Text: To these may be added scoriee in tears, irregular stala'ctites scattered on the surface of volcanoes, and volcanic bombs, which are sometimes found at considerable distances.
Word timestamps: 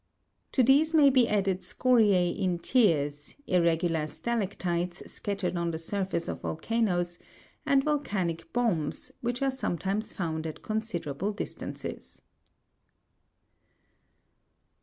To 0.53 0.63
these 0.63 0.95
may 0.95 1.11
be 1.11 1.29
added 1.29 1.59
scoriee 1.59 2.35
in 2.35 2.57
tears, 2.57 3.35
irregular 3.45 4.05
stala'ctites 4.07 5.07
scattered 5.07 5.55
on 5.55 5.69
the 5.69 5.77
surface 5.77 6.27
of 6.27 6.41
volcanoes, 6.41 7.19
and 7.67 7.83
volcanic 7.83 8.51
bombs, 8.51 9.11
which 9.21 9.43
are 9.43 9.51
sometimes 9.51 10.11
found 10.11 10.47
at 10.47 10.63
considerable 10.63 11.31
distances. 11.33 12.23